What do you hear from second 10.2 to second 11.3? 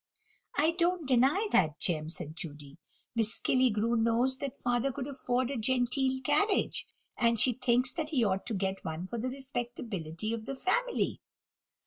of the family."